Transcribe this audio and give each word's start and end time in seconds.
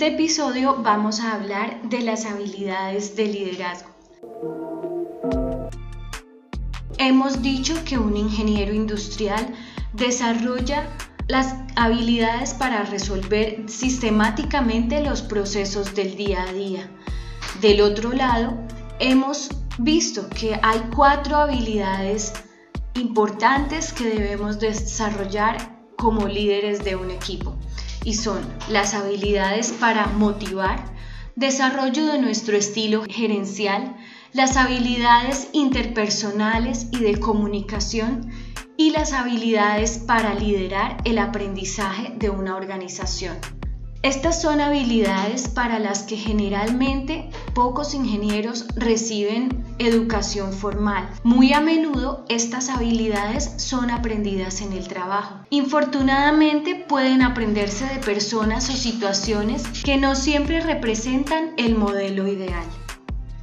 este 0.00 0.14
episodio 0.14 0.76
vamos 0.82 1.20
a 1.20 1.34
hablar 1.34 1.82
de 1.82 2.00
las 2.00 2.24
habilidades 2.24 3.16
de 3.16 3.26
liderazgo. 3.26 3.90
Hemos 6.96 7.42
dicho 7.42 7.74
que 7.84 7.98
un 7.98 8.16
ingeniero 8.16 8.72
industrial 8.72 9.54
desarrolla 9.92 10.86
las 11.28 11.54
habilidades 11.76 12.54
para 12.54 12.84
resolver 12.84 13.64
sistemáticamente 13.68 15.04
los 15.04 15.20
procesos 15.20 15.94
del 15.94 16.16
día 16.16 16.44
a 16.44 16.52
día. 16.54 16.90
Del 17.60 17.82
otro 17.82 18.14
lado, 18.14 18.56
hemos 19.00 19.50
visto 19.78 20.30
que 20.30 20.58
hay 20.62 20.80
cuatro 20.96 21.36
habilidades 21.36 22.32
importantes 22.94 23.92
que 23.92 24.04
debemos 24.04 24.58
desarrollar 24.58 25.58
como 25.98 26.26
líderes 26.26 26.82
de 26.84 26.96
un 26.96 27.10
equipo 27.10 27.59
y 28.04 28.14
son 28.14 28.40
las 28.68 28.94
habilidades 28.94 29.72
para 29.72 30.06
motivar, 30.06 30.84
desarrollo 31.36 32.06
de 32.06 32.20
nuestro 32.20 32.56
estilo 32.56 33.04
gerencial, 33.08 33.96
las 34.32 34.56
habilidades 34.56 35.48
interpersonales 35.52 36.86
y 36.92 36.98
de 36.98 37.18
comunicación 37.18 38.30
y 38.76 38.90
las 38.90 39.12
habilidades 39.12 39.98
para 39.98 40.34
liderar 40.34 40.98
el 41.04 41.18
aprendizaje 41.18 42.12
de 42.16 42.30
una 42.30 42.56
organización. 42.56 43.59
Estas 44.02 44.40
son 44.40 44.62
habilidades 44.62 45.48
para 45.48 45.78
las 45.78 46.04
que 46.04 46.16
generalmente 46.16 47.28
pocos 47.54 47.92
ingenieros 47.92 48.66
reciben 48.74 49.62
educación 49.78 50.54
formal. 50.54 51.06
Muy 51.22 51.52
a 51.52 51.60
menudo 51.60 52.24
estas 52.30 52.70
habilidades 52.70 53.52
son 53.58 53.90
aprendidas 53.90 54.62
en 54.62 54.72
el 54.72 54.88
trabajo. 54.88 55.34
Infortunadamente 55.50 56.76
pueden 56.88 57.20
aprenderse 57.20 57.84
de 57.84 57.98
personas 57.98 58.70
o 58.70 58.72
situaciones 58.72 59.64
que 59.84 59.98
no 59.98 60.14
siempre 60.14 60.60
representan 60.60 61.50
el 61.58 61.74
modelo 61.74 62.26
ideal. 62.26 62.64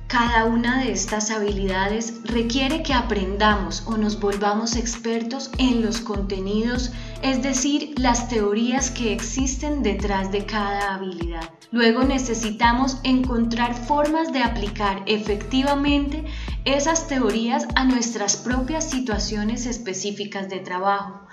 Cada 0.08 0.46
una 0.46 0.80
de 0.80 0.94
estas 0.94 1.32
habilidades 1.32 2.22
requiere 2.24 2.82
que 2.82 2.94
aprendamos 2.94 3.84
o 3.88 3.98
nos 3.98 4.22
volvamos 4.22 4.78
expertos 4.78 5.52
en 5.58 5.82
los 5.82 6.00
contenidos, 6.00 6.94
es 7.22 7.44
decir, 7.44 7.94
las 7.98 8.30
teorías 8.30 8.90
que 8.90 9.12
existen 9.12 9.84
detrás 9.84 10.32
de 10.32 10.46
cada 10.46 10.96
habilidad. 10.96 11.50
Luego 11.72 12.06
necesitamos 12.06 13.02
encontrar 13.04 13.76
formas 13.76 14.32
de 14.32 14.40
aplicar 14.40 15.04
efectivamente 15.08 16.24
esas 16.64 17.10
teorías 17.10 17.68
a 17.76 17.84
nuestras 17.84 18.38
propias 18.38 18.90
situaciones 18.90 19.66
específicas 19.66 20.48
de 20.48 20.60
trabajo. 20.60 21.28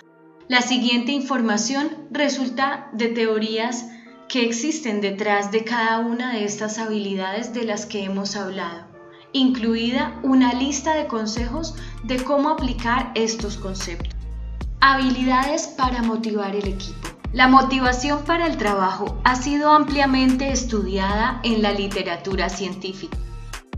La 0.48 0.62
siguiente 0.62 1.12
información 1.12 2.08
resulta 2.11 2.91
de 2.92 3.06
teorías 3.06 3.86
que 4.28 4.44
existen 4.44 5.00
detrás 5.00 5.50
de 5.50 5.64
cada 5.64 6.00
una 6.00 6.33
de 6.33 6.44
estas 6.44 6.78
habilidades 6.78 7.53
de 7.53 7.64
las 7.64 7.86
que 7.86 8.05
hemos 8.05 8.36
hablado, 8.36 8.86
incluida 9.33 10.19
una 10.22 10.53
lista 10.53 10.94
de 10.94 11.06
consejos 11.06 11.75
de 12.03 12.22
cómo 12.22 12.50
aplicar 12.50 13.12
estos 13.14 13.56
conceptos. 13.56 14.14
Habilidades 14.80 15.69
para 15.69 16.02
motivar 16.02 16.55
el 16.55 16.69
equipo. 16.69 17.08
La 17.33 17.48
motivación 17.48 18.22
para 18.25 18.47
el 18.47 18.56
trabajo 18.56 19.20
ha 19.25 19.34
sido 19.34 19.70
ampliamente 19.70 20.52
estudiada 20.52 21.41
en 21.42 21.62
la 21.62 21.72
literatura 21.72 22.48
científica. 22.48 23.19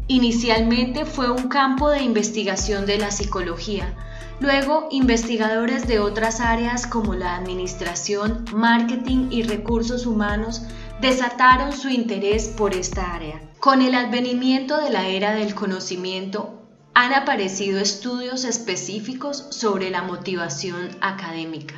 Inicialmente 0.09 1.05
fue 1.05 1.31
un 1.31 1.49
campo 1.49 1.91
de 1.91 2.03
investigación 2.03 2.87
de 2.87 2.99
la 2.99 3.11
psicología, 3.11 3.97
Luego, 4.39 4.89
investigadores 4.91 5.87
de 5.87 5.99
otras 5.99 6.41
áreas 6.41 6.87
como 6.87 7.15
la 7.15 7.37
administración, 7.37 8.45
marketing 8.53 9.29
y 9.31 9.43
recursos 9.43 10.05
humanos 10.05 10.63
desataron 11.01 11.73
su 11.73 11.89
interés 11.89 12.49
por 12.49 12.75
esta 12.75 13.15
área. 13.15 13.41
Con 13.61 13.81
el 13.81 13.95
advenimiento 13.95 14.79
de 14.79 14.91
la 14.91 15.07
era 15.09 15.35
del 15.35 15.55
conocimiento, 15.55 16.63
han 16.93 17.15
aparecido 17.15 17.81
estudios 17.81 18.45
específicos 18.45 19.47
sobre 19.51 19.91
la 19.91 20.03
motivación 20.03 20.91
académica. 21.01 21.75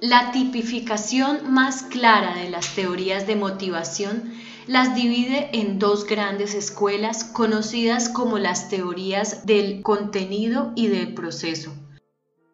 La 0.00 0.32
tipificación 0.32 1.50
más 1.50 1.82
clara 1.84 2.34
de 2.34 2.50
las 2.50 2.74
teorías 2.74 3.26
de 3.26 3.36
motivación 3.36 4.32
las 4.66 4.94
divide 4.94 5.48
en 5.52 5.78
dos 5.78 6.06
grandes 6.06 6.54
escuelas 6.54 7.24
conocidas 7.24 8.08
como 8.08 8.38
las 8.38 8.68
teorías 8.68 9.46
del 9.46 9.82
contenido 9.82 10.72
y 10.74 10.88
del 10.88 11.14
proceso. 11.14 11.72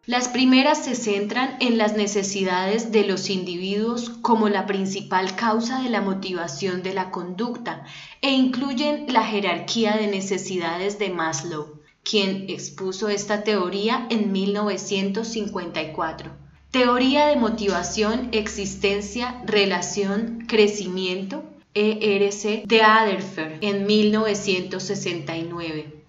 Las 0.05 0.27
primeras 0.27 0.83
se 0.83 0.95
centran 0.95 1.55
en 1.59 1.77
las 1.77 1.95
necesidades 1.95 2.91
de 2.91 3.05
los 3.05 3.29
individuos 3.29 4.09
como 4.09 4.49
la 4.49 4.65
principal 4.65 5.35
causa 5.35 5.83
de 5.83 5.89
la 5.89 6.01
motivación 6.01 6.81
de 6.81 6.93
la 6.93 7.11
conducta 7.11 7.83
e 8.21 8.31
incluyen 8.31 9.13
la 9.13 9.23
jerarquía 9.23 9.97
de 9.97 10.07
necesidades 10.07 10.97
de 10.97 11.09
Maslow, 11.09 11.79
quien 12.03 12.49
expuso 12.49 13.09
esta 13.09 13.43
teoría 13.43 14.07
en 14.09 14.31
1954. 14.31 16.31
Teoría 16.71 17.27
de 17.27 17.35
motivación, 17.35 18.29
existencia, 18.31 19.41
relación, 19.45 20.45
crecimiento, 20.47 21.43
ERC 21.73 22.63
de 22.65 22.81
Adlerfer 22.81 23.57
en 23.61 23.85
1969. 23.85 25.99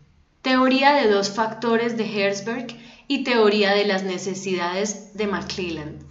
Teoría 0.43 0.95
de 0.95 1.11
dos 1.11 1.31
factores 1.31 1.97
de 1.99 2.05
Herzberg 2.05 2.69
y 3.11 3.25
teoría 3.25 3.75
de 3.75 3.85
las 3.87 4.05
necesidades 4.05 5.13
de 5.15 5.27
McClelland. 5.27 6.07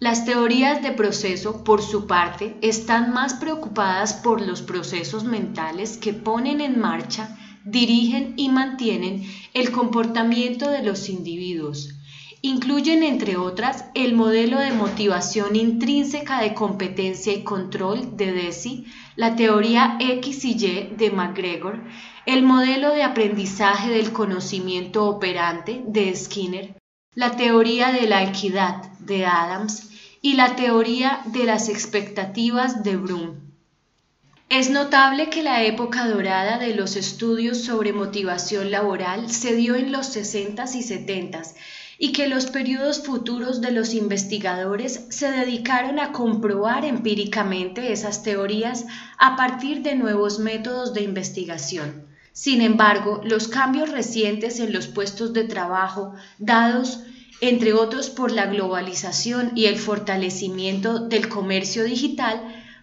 Las 0.00 0.24
teorías 0.24 0.82
de 0.82 0.90
proceso, 0.90 1.62
por 1.62 1.80
su 1.80 2.08
parte, 2.08 2.56
están 2.60 3.12
más 3.12 3.34
preocupadas 3.34 4.14
por 4.14 4.40
los 4.40 4.60
procesos 4.60 5.22
mentales 5.22 5.96
que 5.96 6.12
ponen 6.12 6.60
en 6.60 6.80
marcha, 6.80 7.38
dirigen 7.64 8.34
y 8.36 8.48
mantienen 8.48 9.22
el 9.54 9.70
comportamiento 9.70 10.68
de 10.70 10.82
los 10.82 11.08
individuos. 11.08 11.94
Incluyen, 12.42 13.04
entre 13.04 13.36
otras, 13.36 13.84
el 13.94 14.14
modelo 14.14 14.58
de 14.58 14.72
motivación 14.72 15.54
intrínseca 15.54 16.40
de 16.40 16.52
competencia 16.52 17.32
y 17.32 17.44
control 17.44 18.16
de 18.16 18.32
Deci, 18.32 18.86
la 19.16 19.36
teoría 19.36 19.96
X 20.00 20.44
y 20.44 20.52
Y 20.52 20.94
de 20.96 21.10
McGregor, 21.10 21.80
el 22.26 22.42
modelo 22.42 22.90
de 22.90 23.02
aprendizaje 23.02 23.90
del 23.90 24.12
conocimiento 24.12 25.06
operante 25.06 25.82
de 25.86 26.14
Skinner, 26.16 26.74
la 27.14 27.36
teoría 27.36 27.92
de 27.92 28.08
la 28.08 28.24
equidad 28.24 28.82
de 28.98 29.26
Adams 29.26 29.90
y 30.20 30.34
la 30.34 30.56
teoría 30.56 31.20
de 31.26 31.44
las 31.44 31.68
expectativas 31.68 32.82
de 32.82 32.96
Brum. 32.96 33.44
Es 34.48 34.70
notable 34.70 35.30
que 35.30 35.42
la 35.42 35.62
época 35.64 36.06
dorada 36.06 36.58
de 36.58 36.74
los 36.74 36.96
estudios 36.96 37.62
sobre 37.62 37.92
motivación 37.92 38.70
laboral 38.70 39.30
se 39.30 39.54
dio 39.54 39.74
en 39.74 39.92
los 39.92 40.14
60s 40.16 40.74
y 40.74 40.82
70s 40.82 41.54
y 41.98 42.12
que 42.12 42.28
los 42.28 42.46
periodos 42.46 43.02
futuros 43.04 43.60
de 43.60 43.70
los 43.70 43.94
investigadores 43.94 45.06
se 45.10 45.30
dedicaron 45.30 45.98
a 45.98 46.12
comprobar 46.12 46.84
empíricamente 46.84 47.92
esas 47.92 48.22
teorías 48.22 48.86
a 49.18 49.36
partir 49.36 49.82
de 49.82 49.94
nuevos 49.94 50.38
métodos 50.38 50.94
de 50.94 51.02
investigación. 51.02 52.06
Sin 52.32 52.62
embargo, 52.62 53.20
los 53.24 53.46
cambios 53.46 53.90
recientes 53.90 54.58
en 54.58 54.72
los 54.72 54.88
puestos 54.88 55.32
de 55.32 55.44
trabajo, 55.44 56.14
dados 56.38 57.00
entre 57.40 57.72
otros 57.74 58.10
por 58.10 58.32
la 58.32 58.46
globalización 58.46 59.52
y 59.54 59.66
el 59.66 59.78
fortalecimiento 59.78 60.98
del 60.98 61.28
comercio 61.28 61.84
digital, 61.84 62.40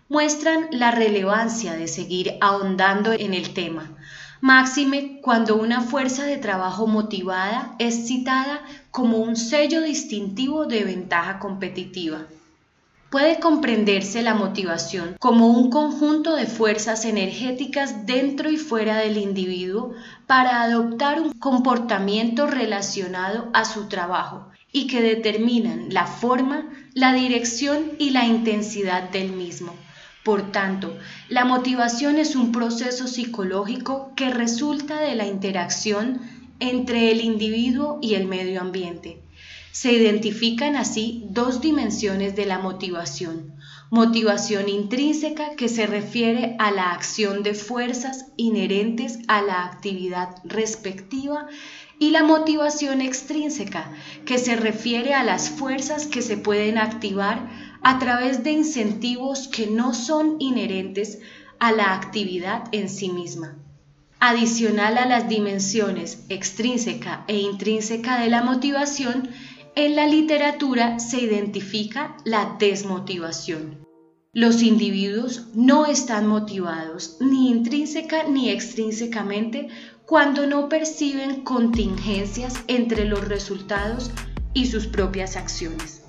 muestran 0.07 0.67
la 0.71 0.91
relevancia 0.91 1.73
de 1.73 1.87
seguir 1.87 2.37
ahondando 2.41 3.13
en 3.13 3.33
el 3.33 3.53
tema, 3.53 3.97
máxime 4.41 5.19
cuando 5.21 5.55
una 5.55 5.81
fuerza 5.81 6.25
de 6.25 6.37
trabajo 6.37 6.85
motivada 6.85 7.75
es 7.79 8.07
citada 8.07 8.61
como 8.91 9.17
un 9.17 9.35
sello 9.35 9.81
distintivo 9.81 10.65
de 10.65 10.83
ventaja 10.83 11.39
competitiva. 11.39 12.27
Puede 13.09 13.39
comprenderse 13.39 14.21
la 14.21 14.35
motivación 14.35 15.17
como 15.19 15.47
un 15.47 15.69
conjunto 15.69 16.35
de 16.35 16.45
fuerzas 16.45 17.03
energéticas 17.03 18.05
dentro 18.05 18.49
y 18.49 18.55
fuera 18.55 18.99
del 18.99 19.17
individuo 19.17 19.93
para 20.27 20.61
adoptar 20.61 21.19
un 21.21 21.33
comportamiento 21.33 22.47
relacionado 22.47 23.49
a 23.53 23.65
su 23.65 23.89
trabajo 23.89 24.47
y 24.71 24.87
que 24.87 25.01
determinan 25.01 25.87
la 25.89 26.05
forma, 26.07 26.69
la 26.93 27.13
dirección 27.13 27.91
y 27.99 28.11
la 28.11 28.25
intensidad 28.25 29.09
del 29.09 29.33
mismo. 29.33 29.73
Por 30.23 30.51
tanto, 30.51 30.95
la 31.29 31.45
motivación 31.45 32.17
es 32.17 32.35
un 32.35 32.51
proceso 32.51 33.07
psicológico 33.07 34.13
que 34.15 34.29
resulta 34.29 35.01
de 35.01 35.15
la 35.15 35.25
interacción 35.25 36.21
entre 36.61 37.11
el 37.11 37.21
individuo 37.21 37.99
y 38.01 38.13
el 38.13 38.27
medio 38.27 38.61
ambiente 38.61 39.21
se 39.71 39.93
identifican 39.93 40.75
así 40.75 41.23
dos 41.25 41.61
dimensiones 41.61 42.35
de 42.35 42.45
la 42.45 42.59
motivación. 42.59 43.55
Motivación 43.89 44.69
intrínseca 44.69 45.55
que 45.55 45.69
se 45.69 45.87
refiere 45.87 46.55
a 46.59 46.71
la 46.71 46.91
acción 46.91 47.41
de 47.41 47.53
fuerzas 47.53 48.25
inherentes 48.37 49.19
a 49.27 49.41
la 49.41 49.65
actividad 49.65 50.35
respectiva 50.43 51.47
y 51.99 52.11
la 52.11 52.23
motivación 52.23 53.01
extrínseca 53.01 53.93
que 54.25 54.37
se 54.37 54.55
refiere 54.55 55.13
a 55.13 55.23
las 55.23 55.49
fuerzas 55.49 56.05
que 56.05 56.21
se 56.21 56.37
pueden 56.37 56.77
activar 56.77 57.49
a 57.81 57.97
través 57.97 58.43
de 58.43 58.51
incentivos 58.51 59.47
que 59.47 59.67
no 59.67 59.93
son 59.93 60.35
inherentes 60.39 61.19
a 61.59 61.71
la 61.71 61.93
actividad 61.93 62.63
en 62.71 62.89
sí 62.89 63.09
misma. 63.09 63.60
Adicional 64.23 64.99
a 64.99 65.07
las 65.07 65.27
dimensiones 65.27 66.25
extrínseca 66.29 67.25
e 67.27 67.39
intrínseca 67.39 68.19
de 68.19 68.29
la 68.29 68.43
motivación, 68.43 69.27
en 69.75 69.95
la 69.95 70.05
literatura 70.05 70.99
se 70.99 71.21
identifica 71.21 72.15
la 72.23 72.55
desmotivación. 72.59 73.83
Los 74.31 74.61
individuos 74.61 75.47
no 75.55 75.87
están 75.87 76.27
motivados 76.27 77.17
ni 77.19 77.49
intrínseca 77.49 78.21
ni 78.25 78.51
extrínsecamente 78.51 79.69
cuando 80.05 80.45
no 80.45 80.69
perciben 80.69 81.43
contingencias 81.43 82.63
entre 82.67 83.05
los 83.05 83.27
resultados 83.27 84.11
y 84.53 84.67
sus 84.67 84.85
propias 84.85 85.35
acciones. 85.35 86.03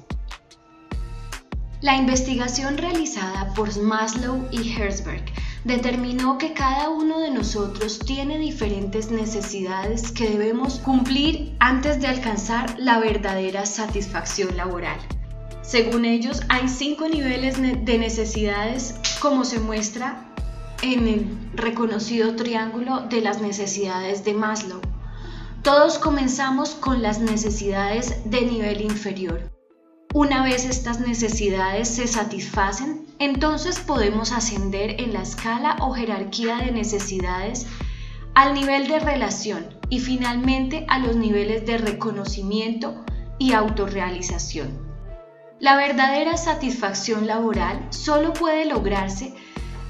La 1.81 1.97
investigación 1.97 2.76
realizada 2.76 3.55
por 3.55 3.75
Maslow 3.81 4.47
y 4.53 4.70
Herzberg 4.70 5.25
determinó 5.64 6.38
que 6.38 6.53
cada 6.53 6.88
uno 6.88 7.20
de 7.20 7.31
nosotros 7.31 8.00
tiene 8.00 8.38
diferentes 8.38 9.11
necesidades 9.11 10.11
que 10.11 10.29
debemos 10.29 10.79
cumplir 10.79 11.55
antes 11.61 12.00
de 12.00 12.09
alcanzar 12.09 12.79
la 12.79 12.99
verdadera 12.99 13.64
satisfacción 13.67 14.56
laboral. 14.56 14.99
Según 15.62 16.05
ellos, 16.05 16.41
hay 16.49 16.69
cinco 16.69 17.09
niveles 17.09 17.56
de 17.61 17.99
necesidades 17.99 18.97
como 19.20 19.44
se 19.44 19.61
muestra 19.61 20.29
en 20.82 21.06
el 21.06 21.38
reconocido 21.55 22.35
triángulo 22.35 23.06
de 23.08 23.20
las 23.20 23.41
necesidades 23.41 24.25
de 24.25 24.35
Maslow. 24.35 24.81
Todos 25.62 25.99
comenzamos 25.99 26.70
con 26.70 27.03
las 27.03 27.20
necesidades 27.20 28.29
de 28.29 28.41
nivel 28.43 28.81
inferior. 28.81 29.51
Una 30.14 30.44
vez 30.44 30.67
estas 30.67 31.00
necesidades 31.00 31.88
se 31.88 32.06
satisfacen, 32.06 33.06
entonces 33.19 33.81
podemos 33.81 34.32
ascender 34.32 35.00
en 35.00 35.14
la 35.14 35.23
escala 35.23 35.76
o 35.81 35.94
jerarquía 35.94 36.59
de 36.59 36.70
necesidades 36.70 37.67
al 38.35 38.53
nivel 38.53 38.88
de 38.88 38.99
relación 38.99 39.79
y 39.88 40.00
finalmente 40.00 40.85
a 40.88 40.99
los 40.99 41.17
niveles 41.17 41.64
de 41.64 41.79
reconocimiento 41.79 43.03
y 43.38 43.53
autorrealización. 43.53 44.69
La 45.61 45.76
verdadera 45.76 46.37
satisfacción 46.37 47.26
laboral 47.26 47.87
solo 47.88 48.35
puede 48.35 48.67
lograrse 48.67 49.35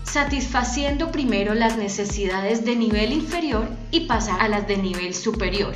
satisfaciendo 0.05 1.11
primero 1.11 1.55
las 1.55 1.77
necesidades 1.77 2.65
de 2.65 2.77
nivel 2.77 3.13
inferior 3.13 3.69
y 3.91 4.07
pasar 4.07 4.41
a 4.41 4.47
las 4.47 4.69
de 4.69 4.77
nivel 4.77 5.15
superior. 5.15 5.75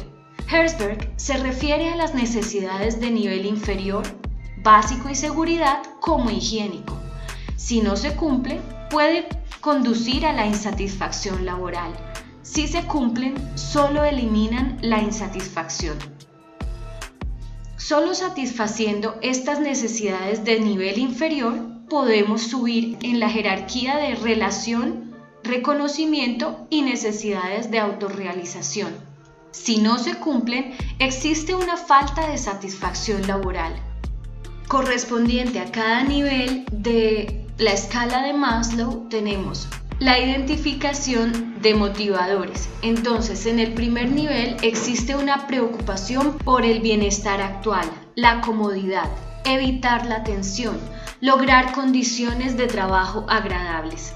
Herzberg 0.48 1.12
se 1.16 1.36
refiere 1.38 1.90
a 1.90 1.96
las 1.96 2.14
necesidades 2.14 3.00
de 3.00 3.10
nivel 3.10 3.46
inferior, 3.46 4.04
básico 4.66 5.08
y 5.08 5.14
seguridad 5.14 5.80
como 6.00 6.28
higiénico. 6.28 6.98
Si 7.54 7.80
no 7.80 7.94
se 7.94 8.16
cumple, 8.16 8.60
puede 8.90 9.28
conducir 9.60 10.26
a 10.26 10.32
la 10.32 10.44
insatisfacción 10.44 11.46
laboral. 11.46 11.92
Si 12.42 12.66
se 12.66 12.82
cumplen, 12.82 13.36
solo 13.56 14.02
eliminan 14.02 14.78
la 14.82 15.00
insatisfacción. 15.00 15.96
Solo 17.76 18.12
satisfaciendo 18.14 19.14
estas 19.22 19.60
necesidades 19.60 20.42
de 20.42 20.58
nivel 20.58 20.98
inferior 20.98 21.54
podemos 21.88 22.42
subir 22.42 22.98
en 23.02 23.20
la 23.20 23.30
jerarquía 23.30 23.96
de 23.98 24.16
relación, 24.16 25.14
reconocimiento 25.44 26.66
y 26.70 26.82
necesidades 26.82 27.70
de 27.70 27.78
autorrealización. 27.78 28.92
Si 29.52 29.78
no 29.78 29.98
se 29.98 30.16
cumplen, 30.16 30.74
existe 30.98 31.54
una 31.54 31.76
falta 31.76 32.28
de 32.28 32.36
satisfacción 32.36 33.28
laboral. 33.28 33.80
Correspondiente 34.68 35.60
a 35.60 35.70
cada 35.70 36.02
nivel 36.02 36.66
de 36.72 37.46
la 37.56 37.72
escala 37.72 38.22
de 38.22 38.32
Maslow 38.32 39.08
tenemos 39.08 39.68
la 40.00 40.18
identificación 40.18 41.62
de 41.62 41.74
motivadores. 41.74 42.68
Entonces, 42.82 43.46
en 43.46 43.60
el 43.60 43.74
primer 43.74 44.10
nivel 44.10 44.56
existe 44.62 45.14
una 45.14 45.46
preocupación 45.46 46.36
por 46.38 46.64
el 46.64 46.80
bienestar 46.80 47.40
actual, 47.40 47.88
la 48.16 48.40
comodidad, 48.40 49.08
evitar 49.44 50.04
la 50.06 50.24
tensión, 50.24 50.76
lograr 51.20 51.72
condiciones 51.72 52.56
de 52.56 52.66
trabajo 52.66 53.24
agradables. 53.28 54.14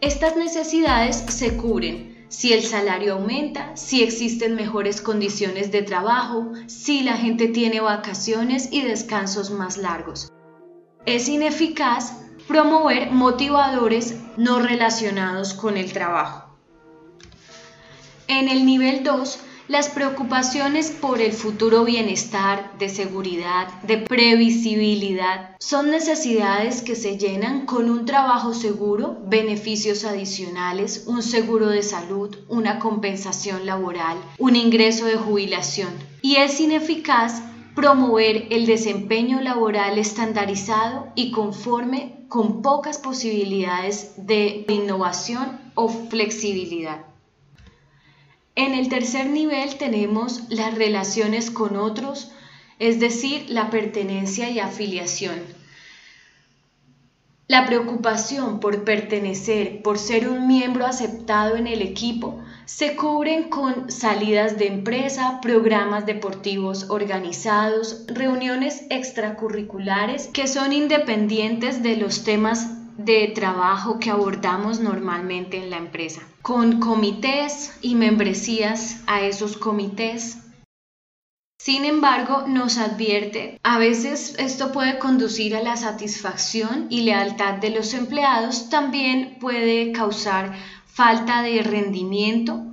Estas 0.00 0.34
necesidades 0.34 1.16
se 1.28 1.58
cubren 1.58 2.09
si 2.30 2.52
el 2.52 2.62
salario 2.62 3.14
aumenta, 3.14 3.76
si 3.76 4.02
existen 4.02 4.54
mejores 4.54 5.02
condiciones 5.02 5.72
de 5.72 5.82
trabajo, 5.82 6.52
si 6.68 7.02
la 7.02 7.16
gente 7.16 7.48
tiene 7.48 7.80
vacaciones 7.80 8.68
y 8.70 8.82
descansos 8.82 9.50
más 9.50 9.76
largos. 9.76 10.32
Es 11.06 11.28
ineficaz 11.28 12.14
promover 12.46 13.10
motivadores 13.10 14.14
no 14.36 14.60
relacionados 14.60 15.54
con 15.54 15.76
el 15.76 15.92
trabajo. 15.92 16.56
En 18.28 18.48
el 18.48 18.64
nivel 18.64 19.02
2 19.02 19.40
las 19.70 19.88
preocupaciones 19.88 20.90
por 20.90 21.20
el 21.20 21.32
futuro 21.32 21.84
bienestar, 21.84 22.76
de 22.80 22.88
seguridad, 22.88 23.68
de 23.84 23.98
previsibilidad, 23.98 25.54
son 25.60 25.92
necesidades 25.92 26.82
que 26.82 26.96
se 26.96 27.18
llenan 27.18 27.66
con 27.66 27.88
un 27.88 28.04
trabajo 28.04 28.52
seguro, 28.52 29.18
beneficios 29.26 30.04
adicionales, 30.04 31.04
un 31.06 31.22
seguro 31.22 31.68
de 31.68 31.84
salud, 31.84 32.36
una 32.48 32.80
compensación 32.80 33.64
laboral, 33.64 34.16
un 34.38 34.56
ingreso 34.56 35.06
de 35.06 35.14
jubilación. 35.14 35.90
Y 36.20 36.34
es 36.36 36.58
ineficaz 36.58 37.40
promover 37.76 38.48
el 38.50 38.66
desempeño 38.66 39.40
laboral 39.40 39.98
estandarizado 39.98 41.06
y 41.14 41.30
conforme 41.30 42.24
con 42.26 42.60
pocas 42.60 42.98
posibilidades 42.98 44.14
de 44.16 44.64
innovación 44.68 45.60
o 45.76 45.88
flexibilidad. 45.88 47.09
En 48.60 48.74
el 48.74 48.90
tercer 48.90 49.30
nivel 49.30 49.78
tenemos 49.78 50.42
las 50.50 50.74
relaciones 50.74 51.50
con 51.50 51.76
otros, 51.76 52.30
es 52.78 53.00
decir, 53.00 53.46
la 53.48 53.70
pertenencia 53.70 54.50
y 54.50 54.58
afiliación. 54.58 55.40
La 57.48 57.64
preocupación 57.64 58.60
por 58.60 58.84
pertenecer, 58.84 59.80
por 59.80 59.98
ser 59.98 60.28
un 60.28 60.46
miembro 60.46 60.84
aceptado 60.84 61.56
en 61.56 61.68
el 61.68 61.80
equipo, 61.80 62.38
se 62.66 62.96
cubren 62.96 63.48
con 63.48 63.90
salidas 63.90 64.58
de 64.58 64.66
empresa, 64.66 65.40
programas 65.40 66.04
deportivos 66.04 66.90
organizados, 66.90 68.04
reuniones 68.08 68.84
extracurriculares 68.90 70.26
que 70.26 70.46
son 70.46 70.74
independientes 70.74 71.82
de 71.82 71.96
los 71.96 72.24
temas 72.24 72.79
de 73.04 73.28
trabajo 73.28 73.98
que 73.98 74.10
abordamos 74.10 74.80
normalmente 74.80 75.56
en 75.56 75.70
la 75.70 75.78
empresa, 75.78 76.22
con 76.42 76.80
comités 76.80 77.76
y 77.80 77.94
membresías 77.94 79.00
a 79.06 79.22
esos 79.22 79.56
comités. 79.56 80.38
Sin 81.58 81.84
embargo, 81.84 82.44
nos 82.46 82.78
advierte, 82.78 83.58
a 83.62 83.78
veces 83.78 84.34
esto 84.38 84.72
puede 84.72 84.98
conducir 84.98 85.54
a 85.56 85.62
la 85.62 85.76
satisfacción 85.76 86.86
y 86.90 87.02
lealtad 87.02 87.54
de 87.54 87.70
los 87.70 87.94
empleados, 87.94 88.70
también 88.70 89.38
puede 89.40 89.92
causar 89.92 90.54
falta 90.86 91.42
de 91.42 91.62
rendimiento, 91.62 92.64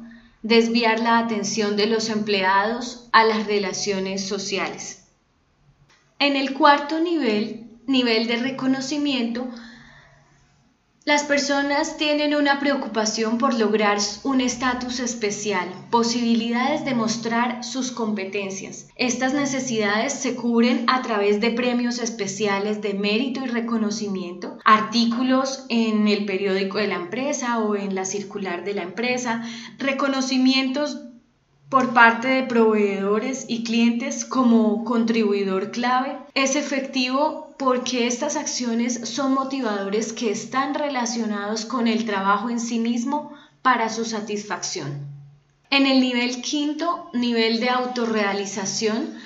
desviar 0.42 1.00
la 1.00 1.20
atención 1.20 1.76
de 1.76 1.88
los 1.88 2.10
empleados 2.10 3.10
a 3.12 3.24
las 3.24 3.46
relaciones 3.46 4.28
sociales. 4.28 5.06
En 6.20 6.36
el 6.36 6.54
cuarto 6.54 7.00
nivel, 7.00 7.68
nivel 7.86 8.28
de 8.28 8.38
reconocimiento, 8.38 9.48
las 11.08 11.24
personas 11.24 11.96
tienen 11.96 12.36
una 12.36 12.60
preocupación 12.60 13.38
por 13.38 13.54
lograr 13.54 13.98
un 14.24 14.42
estatus 14.42 15.00
especial, 15.00 15.70
posibilidades 15.90 16.84
de 16.84 16.96
mostrar 16.96 17.64
sus 17.64 17.94
competencias. 17.94 18.90
Estas 18.98 19.34
necesidades 19.34 20.12
se 20.12 20.36
cubren 20.36 20.84
a 20.88 21.02
través 21.04 21.40
de 21.40 21.52
premios 21.52 22.00
especiales 22.00 22.82
de 22.82 22.94
mérito 22.94 23.40
y 23.40 23.48
reconocimiento, 23.48 24.58
artículos 24.66 25.64
en 25.70 26.10
el 26.10 26.26
periódico 26.26 26.78
de 26.78 26.88
la 26.88 26.96
empresa 26.96 27.60
o 27.60 27.78
en 27.78 27.96
la 27.96 28.04
circular 28.04 28.66
de 28.66 28.74
la 28.74 28.82
empresa, 28.82 29.46
reconocimientos 29.78 31.04
por 31.70 31.94
parte 31.94 32.28
de 32.28 32.44
proveedores 32.44 33.46
y 33.48 33.64
clientes 33.64 34.26
como 34.26 34.84
contribuidor 34.84 35.72
clave. 35.72 36.18
Es 36.34 36.58
efectivo 36.58 37.47
porque 37.58 38.08
estas 38.08 38.36
acciones 38.36 39.10
son 39.10 39.34
motivadores 39.34 40.14
que 40.14 40.32
están 40.32 40.74
relacionados 40.74 41.66
con 41.66 41.88
el 41.88 42.06
trabajo 42.06 42.50
en 42.50 42.60
sí 42.60 42.80
mismo 42.80 43.34
para 43.62 43.90
su 43.90 44.06
satisfacción. 44.06 45.08
En 45.70 45.86
el 45.86 46.00
nivel 46.00 46.42
quinto, 46.42 47.10
nivel 47.14 47.60
de 47.60 47.70
autorrealización, 47.70 49.18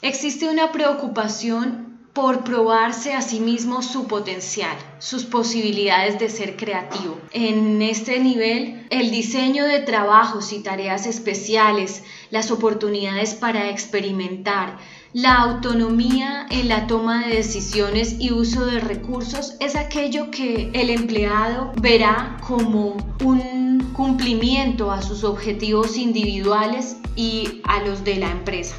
existe 0.00 0.48
una 0.48 0.72
preocupación 0.72 1.91
por 2.12 2.44
probarse 2.44 3.14
a 3.14 3.22
sí 3.22 3.40
mismo 3.40 3.82
su 3.82 4.06
potencial, 4.06 4.76
sus 4.98 5.24
posibilidades 5.24 6.18
de 6.18 6.28
ser 6.28 6.56
creativo. 6.56 7.18
En 7.32 7.80
este 7.80 8.20
nivel, 8.20 8.86
el 8.90 9.10
diseño 9.10 9.64
de 9.64 9.80
trabajos 9.80 10.52
y 10.52 10.62
tareas 10.62 11.06
especiales, 11.06 12.02
las 12.30 12.50
oportunidades 12.50 13.34
para 13.34 13.70
experimentar, 13.70 14.76
la 15.14 15.36
autonomía 15.36 16.46
en 16.50 16.68
la 16.68 16.86
toma 16.86 17.26
de 17.26 17.36
decisiones 17.36 18.16
y 18.18 18.32
uso 18.32 18.66
de 18.66 18.80
recursos 18.80 19.56
es 19.60 19.76
aquello 19.76 20.30
que 20.30 20.70
el 20.72 20.90
empleado 20.90 21.72
verá 21.80 22.38
como 22.46 22.96
un 23.22 23.92
cumplimiento 23.94 24.90
a 24.90 25.02
sus 25.02 25.24
objetivos 25.24 25.96
individuales 25.98 26.96
y 27.14 27.60
a 27.64 27.80
los 27.80 28.04
de 28.04 28.16
la 28.16 28.30
empresa. 28.30 28.74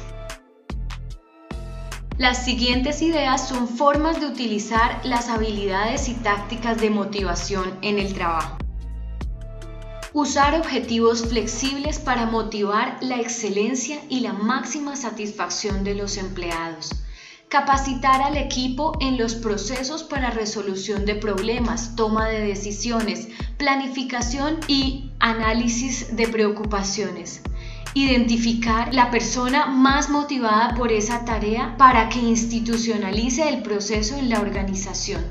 Las 2.24 2.42
siguientes 2.42 3.02
ideas 3.02 3.46
son 3.46 3.68
formas 3.68 4.18
de 4.18 4.26
utilizar 4.26 4.98
las 5.04 5.28
habilidades 5.28 6.08
y 6.08 6.14
tácticas 6.14 6.80
de 6.80 6.88
motivación 6.88 7.78
en 7.82 7.98
el 7.98 8.14
trabajo. 8.14 8.56
Usar 10.14 10.58
objetivos 10.58 11.26
flexibles 11.26 11.98
para 11.98 12.24
motivar 12.24 12.96
la 13.02 13.20
excelencia 13.20 13.98
y 14.08 14.20
la 14.20 14.32
máxima 14.32 14.96
satisfacción 14.96 15.84
de 15.84 15.96
los 15.96 16.16
empleados. 16.16 16.92
Capacitar 17.50 18.22
al 18.22 18.38
equipo 18.38 18.96
en 19.02 19.18
los 19.18 19.34
procesos 19.34 20.02
para 20.02 20.30
resolución 20.30 21.04
de 21.04 21.16
problemas, 21.16 21.94
toma 21.94 22.30
de 22.30 22.40
decisiones, 22.40 23.28
planificación 23.58 24.60
y 24.66 25.10
análisis 25.20 26.16
de 26.16 26.26
preocupaciones 26.26 27.42
identificar 27.94 28.92
la 28.92 29.10
persona 29.10 29.66
más 29.66 30.10
motivada 30.10 30.74
por 30.74 30.90
esa 30.90 31.24
tarea 31.24 31.76
para 31.78 32.08
que 32.08 32.18
institucionalice 32.18 33.48
el 33.48 33.62
proceso 33.62 34.16
en 34.16 34.28
la 34.28 34.40
organización. 34.40 35.22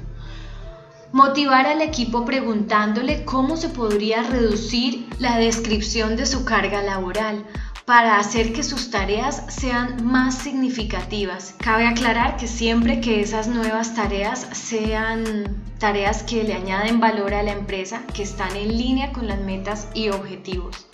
Motivar 1.12 1.68
al 1.68 1.82
equipo 1.82 2.26
preguntándole 2.26 3.24
cómo 3.26 3.58
se 3.58 3.70
podría 3.70 4.24
reducir 4.24 5.08
la 5.20 5.38
descripción 5.38 6.16
de 6.16 6.26
su 6.26 6.44
carga 6.46 6.82
laboral 6.82 7.46
para 7.86 8.18
hacer 8.18 8.54
que 8.54 8.64
sus 8.64 8.90
tareas 8.90 9.44
sean 9.50 10.06
más 10.06 10.36
significativas. 10.36 11.54
Cabe 11.60 11.86
aclarar 11.86 12.38
que 12.38 12.48
siempre 12.48 13.02
que 13.02 13.22
esas 13.22 13.48
nuevas 13.48 13.94
tareas 13.94 14.48
sean 14.54 15.62
tareas 15.80 16.24
que 16.24 16.44
le 16.44 16.54
añaden 16.54 17.02
valor 17.02 17.34
a 17.34 17.44
la 17.44 17.52
empresa, 17.52 18.04
que 18.14 18.24
están 18.24 18.56
en 18.56 18.70
línea 18.70 19.12
con 19.12 19.28
las 19.28 19.40
metas 19.42 19.90
y 19.94 20.10
objetivos. 20.10 20.88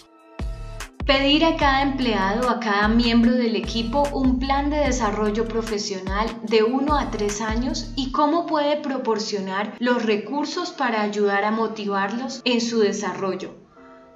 Pedir 1.09 1.43
a 1.43 1.55
cada 1.57 1.81
empleado, 1.81 2.47
a 2.51 2.59
cada 2.59 2.87
miembro 2.87 3.31
del 3.31 3.55
equipo 3.55 4.07
un 4.13 4.37
plan 4.37 4.69
de 4.69 4.77
desarrollo 4.77 5.47
profesional 5.47 6.29
de 6.43 6.61
1 6.61 6.95
a 6.95 7.09
3 7.09 7.41
años 7.41 7.91
y 7.95 8.11
cómo 8.11 8.45
puede 8.45 8.77
proporcionar 8.77 9.73
los 9.79 10.05
recursos 10.05 10.69
para 10.69 11.01
ayudar 11.01 11.45
a 11.45 11.49
motivarlos 11.49 12.41
en 12.45 12.61
su 12.61 12.81
desarrollo. 12.81 13.55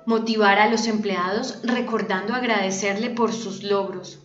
Motivar 0.05 0.59
a 0.59 0.69
los 0.69 0.85
empleados 0.85 1.61
recordando 1.63 2.35
agradecerle 2.35 3.09
por 3.09 3.33
sus 3.33 3.63
logros. 3.63 4.19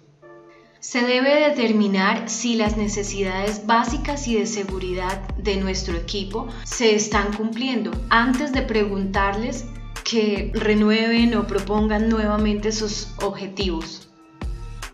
Se 0.79 1.01
debe 1.01 1.41
determinar 1.41 2.29
si 2.29 2.57
las 2.57 2.77
necesidades 2.77 3.67
básicas 3.67 4.29
y 4.29 4.39
de 4.39 4.45
seguridad 4.45 5.27
de 5.39 5.57
nuestro 5.57 5.97
equipo 5.97 6.49
se 6.65 6.95
están 6.95 7.33
cumpliendo 7.33 7.93
antes 8.11 8.53
de 8.53 8.61
preguntarles 8.61 9.65
que 10.09 10.51
renueven 10.55 11.35
o 11.37 11.47
propongan 11.47 12.09
nuevamente 12.09 12.73
sus 12.73 13.09
objetivos. 13.23 14.09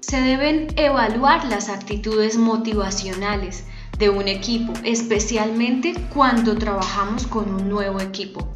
Se 0.00 0.20
deben 0.20 0.66
evaluar 0.76 1.44
las 1.44 1.68
actitudes 1.68 2.36
motivacionales 2.36 3.64
de 3.96 4.10
un 4.10 4.26
equipo, 4.26 4.72
especialmente 4.82 5.94
cuando 6.12 6.56
trabajamos 6.56 7.28
con 7.28 7.54
un 7.54 7.68
nuevo 7.68 8.00
equipo. 8.00 8.48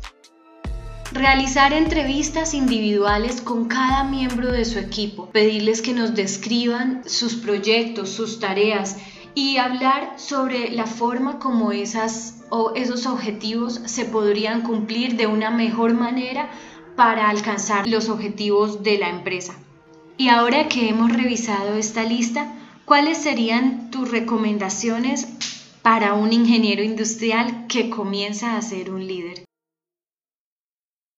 Realizar 1.12 1.72
entrevistas 1.72 2.54
individuales 2.54 3.40
con 3.40 3.68
cada 3.68 4.02
miembro 4.02 4.50
de 4.50 4.64
su 4.64 4.80
equipo, 4.80 5.30
pedirles 5.30 5.80
que 5.80 5.94
nos 5.94 6.14
describan 6.16 7.02
sus 7.06 7.36
proyectos, 7.36 8.10
sus 8.10 8.40
tareas 8.40 8.96
y 9.38 9.56
hablar 9.56 10.14
sobre 10.16 10.68
la 10.72 10.86
forma 10.86 11.38
como 11.38 11.70
esas 11.70 12.42
o 12.50 12.72
esos 12.74 13.06
objetivos 13.06 13.80
se 13.84 14.04
podrían 14.04 14.62
cumplir 14.62 15.16
de 15.16 15.28
una 15.28 15.52
mejor 15.52 15.94
manera 15.94 16.50
para 16.96 17.28
alcanzar 17.28 17.86
los 17.86 18.08
objetivos 18.08 18.82
de 18.82 18.98
la 18.98 19.08
empresa. 19.08 19.54
Y 20.16 20.28
ahora 20.28 20.66
que 20.66 20.88
hemos 20.88 21.12
revisado 21.12 21.74
esta 21.74 22.02
lista, 22.02 22.52
¿cuáles 22.84 23.18
serían 23.18 23.92
tus 23.92 24.10
recomendaciones 24.10 25.28
para 25.82 26.14
un 26.14 26.32
ingeniero 26.32 26.82
industrial 26.82 27.66
que 27.68 27.90
comienza 27.90 28.56
a 28.56 28.62
ser 28.62 28.90
un 28.90 29.06
líder? 29.06 29.47